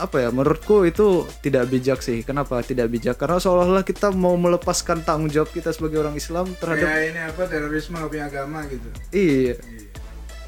[0.00, 1.06] apa ya menurutku itu
[1.38, 6.00] tidak bijak sih kenapa tidak bijak karena seolah-olah kita mau melepaskan tanggung jawab kita sebagai
[6.00, 8.88] orang Islam terhadap Kayak ini apa terorisme punya agama gitu.
[9.12, 9.89] iya Iya.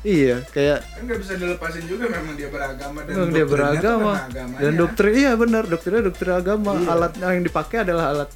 [0.02, 4.12] Iya kayak Kan nggak bisa dilepasin juga memang dia beragama dan memang dia tuh beragama
[4.58, 6.88] dan doktrin iya benar doktrinnya doktrin agama Iya.
[6.90, 8.30] alat yang dipakai adalah alat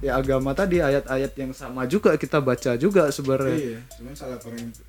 [0.00, 4.38] ya agama tadi ayat-ayat yang sama juga kita baca juga sebenarnya Iya, cuman salah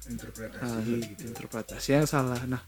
[0.10, 1.22] interpretasi Nah, gitu.
[1.30, 2.42] interpretasi yang salah.
[2.44, 2.62] Nah,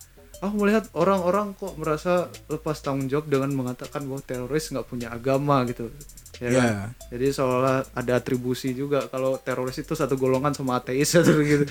[0.46, 2.14] aku melihat orang-orang kok merasa
[2.46, 5.90] lepas tanggung jawab dengan mengatakan bahwa teroris nggak punya agama gitu.
[6.38, 6.60] Ya Iya.
[6.60, 6.74] kan?
[7.16, 11.64] Jadi seolah ada atribusi juga kalau teroris itu satu golongan sama ateis atau gitu.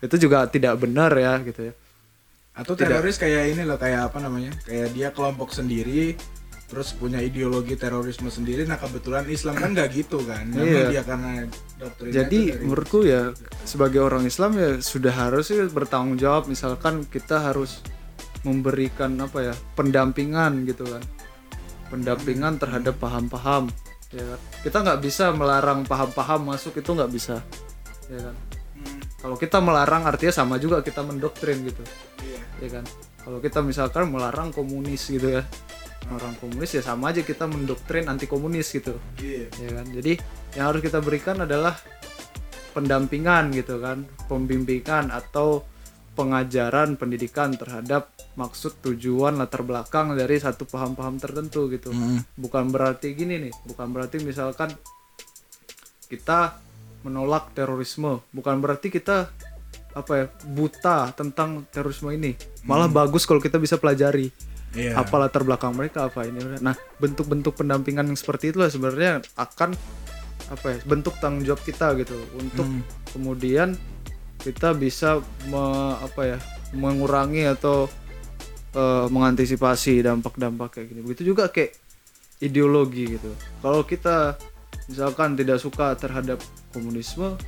[0.00, 1.74] itu juga tidak benar ya gitu ya.
[2.52, 2.84] Atau Tidak.
[2.92, 4.52] teroris kayak ini loh, kayak apa namanya?
[4.66, 6.18] Kayak dia kelompok sendiri
[6.70, 10.86] terus punya ideologi terorisme sendiri nah kebetulan Islam kan nggak gitu kan memang Iya.
[10.86, 11.30] dia karena
[11.82, 13.34] doktrinnya Jadi menurutku ya
[13.66, 17.82] sebagai orang Islam ya sudah harus sih bertanggung jawab misalkan kita harus
[18.46, 21.02] memberikan apa ya pendampingan gitu kan.
[21.90, 23.68] Pendampingan terhadap paham-paham
[24.14, 24.40] ya kan.
[24.62, 27.42] Kita nggak bisa melarang paham-paham masuk itu nggak bisa
[28.10, 28.36] ya kan.
[28.78, 31.82] Hmm, kalau kita melarang artinya sama juga kita mendoktrin gitu
[32.22, 32.40] iya.
[32.62, 32.84] ya kan.
[33.20, 35.44] Kalau kita misalkan melarang komunis gitu ya
[36.10, 39.46] orang komunis ya sama aja kita mendoktrin anti komunis gitu Iya.
[39.52, 39.86] ya kan.
[39.92, 40.12] Jadi
[40.58, 41.78] yang harus kita berikan adalah
[42.70, 45.66] pendampingan gitu kan pembimbingan atau
[46.10, 52.26] pengajaran pendidikan terhadap maksud tujuan latar belakang dari satu paham-paham tertentu gitu Mm.
[52.36, 54.74] bukan berarti gini nih bukan berarti misalkan
[56.06, 56.58] kita
[57.00, 59.30] menolak terorisme bukan berarti kita
[59.90, 64.30] apa ya buta tentang terorisme ini malah bagus kalau kita bisa pelajari
[64.70, 64.94] Iya.
[64.94, 69.74] apa latar belakang mereka apa ini nah bentuk-bentuk pendampingan yang seperti itulah sebenarnya akan
[70.46, 72.82] apa ya bentuk tanggung jawab kita gitu untuk Hmm.
[73.10, 73.74] kemudian
[74.40, 76.38] kita bisa me- apa ya
[76.72, 77.86] mengurangi atau
[78.74, 81.00] eh, mengantisipasi dampak-dampak kayak gini.
[81.04, 81.76] Begitu juga kayak
[82.40, 83.30] ideologi gitu.
[83.60, 84.40] Kalau kita
[84.88, 86.40] misalkan tidak suka terhadap
[86.74, 87.38] komunisme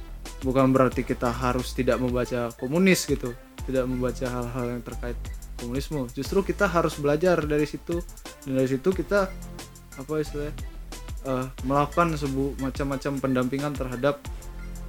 [0.43, 3.35] bukan berarti kita harus tidak membaca komunis gitu
[3.67, 5.15] tidak membaca hal-hal yang terkait
[5.59, 6.11] komunisme.
[6.11, 8.03] Justru kita harus belajar dari situ
[8.47, 9.31] dan dari situ kita
[9.93, 10.55] apa istilahnya
[11.31, 14.19] eh, melakukan sebu macam-macam pendampingan terhadap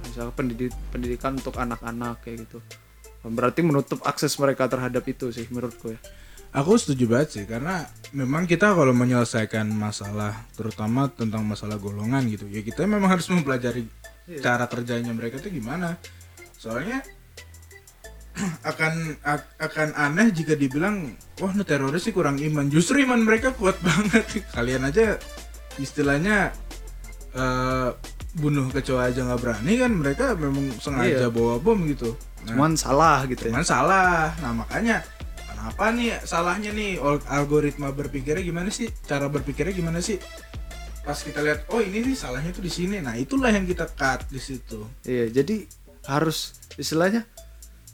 [0.06, 2.58] misalnya pendidik pendidikan untuk anak-anak kayak gitu
[3.24, 6.00] berarti menutup akses mereka terhadap itu sih menurutku ya
[6.54, 7.82] Aku setuju banget sih karena
[8.14, 13.90] memang kita kalau menyelesaikan masalah terutama tentang masalah golongan gitu ya kita memang harus mempelajari
[14.38, 15.98] cara kerjanya mereka tuh gimana.
[16.54, 17.02] Soalnya
[18.70, 19.18] akan
[19.58, 22.70] akan aneh jika dibilang wah nih teroris sih kurang iman.
[22.70, 24.22] Justru iman mereka kuat banget.
[24.54, 25.18] Kalian aja
[25.82, 26.54] istilahnya
[27.34, 27.90] eh,
[28.34, 31.28] bunuh kecoa aja nggak berani kan mereka memang sengaja Iya.
[31.30, 32.18] bawa bom gitu.
[32.44, 35.00] Nah, cuman salah gitu ya cuman salah nah makanya
[35.40, 40.20] kenapa nih salahnya nih algoritma berpikirnya gimana sih cara berpikirnya gimana sih
[41.00, 44.28] pas kita lihat oh ini nih salahnya tuh di sini nah itulah yang kita cut
[44.28, 45.64] di situ Iya, jadi
[46.04, 47.24] harus istilahnya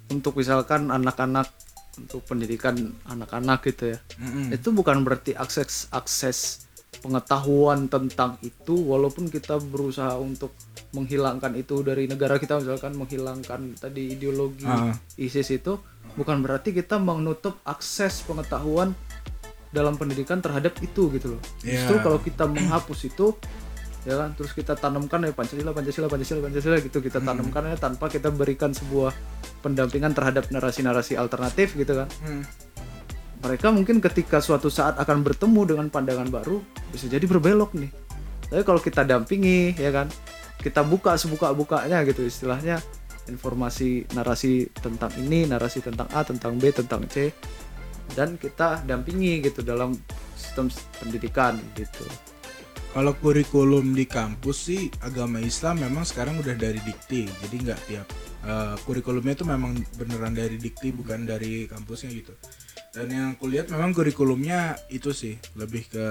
[0.09, 1.47] untuk misalkan anak-anak
[1.95, 2.75] untuk pendidikan
[3.05, 3.99] anak-anak gitu ya.
[4.17, 4.51] Mm-mm.
[4.51, 6.67] Itu bukan berarti akses akses
[7.01, 10.53] pengetahuan tentang itu walaupun kita berusaha untuk
[10.93, 14.93] menghilangkan itu dari negara kita misalkan menghilangkan tadi ideologi Ah.
[15.17, 15.81] ISIS itu
[16.15, 18.93] bukan berarti kita menutup akses pengetahuan
[19.71, 21.43] dalam pendidikan terhadap itu gitu loh.
[21.63, 21.79] Iya.
[21.79, 23.33] Justru kalau kita menghapus itu
[24.01, 28.09] ya kan terus kita tanamkan ya Pancasila Pancasila Pancasila Pancasila gitu kita tanamkan ya tanpa
[28.09, 29.13] kita berikan sebuah
[29.61, 32.41] pendampingan terhadap narasi-narasi alternatif gitu kan Hmm.
[33.41, 36.61] Mereka mungkin ketika suatu saat akan bertemu dengan pandangan baru
[36.93, 37.89] bisa jadi berbelok nih.
[38.53, 40.13] Tapi kalau kita dampingi ya kan?
[40.61, 42.77] Kita buka sebuka-bukanya gitu istilahnya.
[43.33, 47.33] Informasi narasi tentang ini narasi tentang A tentang B tentang C.
[48.13, 49.97] Dan kita dampingi gitu dalam
[50.37, 50.69] sistem
[51.01, 52.05] pendidikan gitu.
[52.91, 57.25] Kalau kurikulum di kampus sih agama Islam memang sekarang udah dari dikti.
[57.25, 58.07] Jadi nggak tiap
[58.45, 62.37] eh, kurikulumnya itu memang beneran dari dikti bukan dari kampusnya gitu
[62.91, 66.07] dan yang kulihat memang kurikulumnya itu sih lebih ke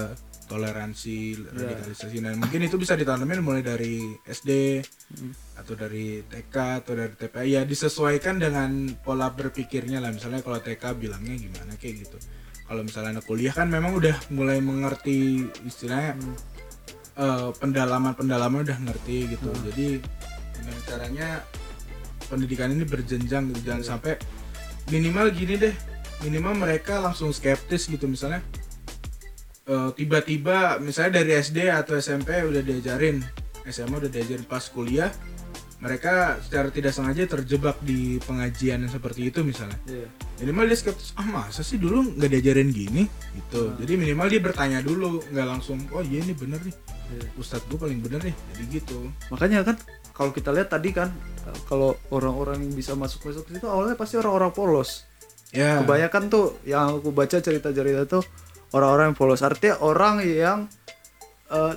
[0.50, 2.18] toleransi radikalisasi.
[2.18, 4.82] Dan mungkin itu bisa ditanamin mulai dari SD
[5.54, 10.10] atau dari TK atau dari TPA ya disesuaikan dengan pola berpikirnya lah.
[10.10, 12.18] Misalnya kalau TK bilangnya gimana kayak gitu.
[12.66, 16.18] Kalau misalnya anak kuliah kan memang udah mulai mengerti istilahnya
[17.14, 19.52] eh, pendalaman-pendalaman udah ngerti gitu.
[19.70, 20.02] Jadi
[20.58, 21.28] dengan caranya
[22.26, 23.70] pendidikan ini berjenjang gitu.
[23.70, 24.18] Jangan sampai
[24.90, 25.74] minimal gini deh
[26.24, 28.06] minimal mereka langsung skeptis gitu.
[28.06, 28.44] Misalnya
[29.68, 33.22] eh, tiba-tiba misalnya dari SD atau SMP udah diajarin
[33.68, 35.12] SMA udah diajarin pas kuliah
[35.80, 39.80] mereka secara tidak sengaja terjebak di pengajian yang seperti itu misalnya.
[39.88, 40.08] Iya.
[40.44, 43.08] minimal dia skeptis ah masa sih dulu nggak diajarin gini?
[43.08, 43.62] Gitu.
[43.80, 46.76] Jadi minimal dia bertanya dulu nggak langsung oh iya ini bener nih.
[47.10, 47.24] Iya.
[47.40, 48.36] ustadz gue paling bener nih.
[48.52, 49.08] Jadi gitu.
[49.32, 49.76] Makanya kan
[50.12, 51.08] kalau kita lihat tadi kan
[51.64, 55.08] kalau orang-orang yang bisa masuk masuk ke situ awalnya pasti orang-orang polos
[55.54, 55.82] ya.
[55.82, 58.22] Kebanyakan tuh yang aku baca cerita-cerita tuh
[58.74, 60.58] orang-orang yang polos artinya orang yang
[61.50, 61.74] eh,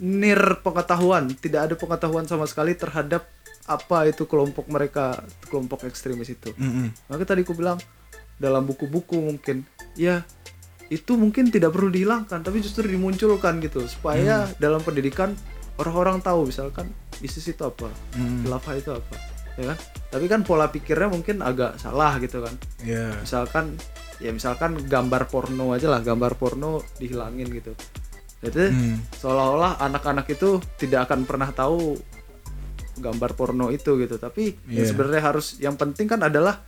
[0.00, 1.32] nir pengetahuan.
[1.32, 3.26] Tidak ada pengetahuan sama sekali terhadap
[3.68, 5.20] apa itu kelompok mereka
[5.52, 6.56] kelompok ekstremis itu.
[6.56, 6.88] Mm-mm.
[7.12, 7.76] maka tadi aku bilang
[8.40, 10.24] dalam buku-buku mungkin ya
[10.88, 13.84] itu mungkin tidak perlu dihilangkan tapi justru dimunculkan gitu.
[13.84, 15.36] Supaya dalam pendidikan
[15.76, 16.88] orang-orang tahu misalkan
[17.20, 17.92] ISIS itu apa?
[18.16, 18.48] Mm.
[18.48, 19.78] khilafah itu apa ya kan?
[20.08, 22.54] Tapi kan pola pikirnya mungkin agak salah gitu kan.
[22.86, 23.74] Ya misalkan
[24.18, 27.74] ya misalkan gambar porno aja lah gambar porno dihilangin gitu.
[28.38, 28.96] Jadi Hmm.
[29.18, 31.98] seolah-olah anak-anak itu tidak akan pernah tahu
[32.98, 34.14] gambar porno itu gitu.
[34.16, 34.90] Tapi yang Iya.
[34.90, 36.62] sebenarnya harus yang penting kan adalah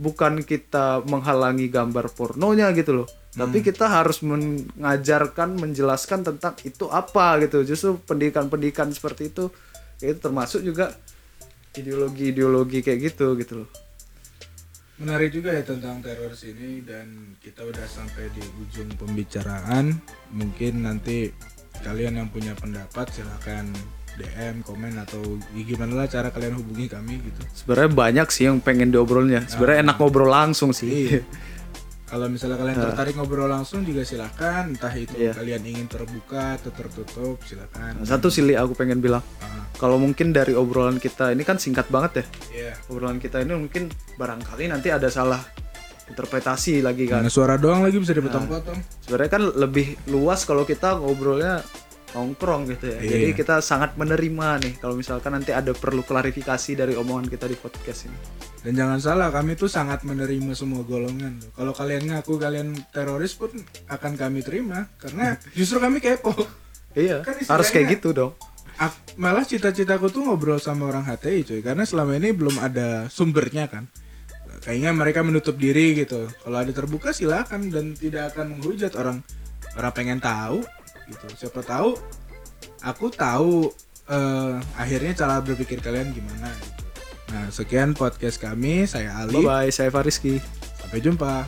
[0.00, 3.08] bukan kita menghalangi gambar pornonya gitu loh.
[3.30, 7.62] Tapi kita harus mengajarkan menjelaskan tentang itu apa gitu.
[7.62, 9.52] Justru pendidikan-pendidikan seperti itu
[10.00, 10.96] itu termasuk juga
[11.76, 13.70] ideologi-ideologi kayak gitu gitu loh.
[15.00, 19.96] Menarik juga ya tentang teroris ini dan kita udah sampai di ujung pembicaraan.
[20.36, 21.32] Mungkin nanti
[21.80, 23.64] kalian yang punya pendapat silahkan
[24.20, 27.40] DM komen atau ya gimana lah cara kalian hubungi kami gitu.
[27.64, 29.48] Sebenarnya banyak sih yang pengen diobrolnya.
[29.48, 31.08] Sebenarnya enak ngobrol langsung sih.
[31.08, 31.20] Iya.
[32.10, 35.30] Kalau misalnya kalian tertarik ngobrol langsung juga silahkan entah itu Iya.
[35.38, 39.22] kalian ingin terbuka atau tertutup Nah, silahkan satu sih Li, aku pengen bilang.
[39.38, 42.24] Ah, kalau mungkin dari obrolan kita ini kan singkat banget ya.
[42.50, 42.72] Iya.
[42.90, 45.38] Obrolan kita ini mungkin barangkali nanti ada salah
[46.10, 47.22] interpretasi lagi kan.
[47.22, 48.78] Karena suara doang lagi bisa dipotong-potong.
[49.06, 51.62] sebenarnya kan lebih luas kalau kita ngobrolnya
[52.14, 52.98] nongkrong gitu ya.
[52.98, 53.10] Iya.
[53.10, 57.56] jadi kita sangat menerima nih kalau misalkan nanti ada perlu klarifikasi dari omongan kita di
[57.56, 58.18] podcast ini.
[58.60, 61.40] Dan jangan salah kami tuh sangat menerima semua golongan.
[61.56, 63.50] Kalau kalian ngaku kalian teroris pun
[63.88, 66.34] akan kami terima karena justru kami kepo.
[66.90, 68.32] Iya Kan harus kayak gitu dong.
[69.20, 71.60] Malah cita-citaku tuh ngobrol sama orang HTI cuy.
[71.60, 73.84] Karena selama ini belum ada sumbernya kan.
[74.64, 76.28] Kayaknya mereka menutup diri gitu.
[76.28, 77.68] Kalau ada terbuka silakan.
[77.68, 79.20] Dan tidak akan menghujat orang.
[79.76, 80.64] Orang pengen tahu
[81.10, 81.26] gitu.
[81.34, 81.98] Siapa tahu
[82.80, 83.68] aku tahu
[84.08, 86.84] eh, akhirnya cara berpikir kalian gimana gitu.
[87.30, 90.38] Nah sekian podcast kami saya Ali bye bye saya Fariski
[90.80, 91.46] sampai jumpa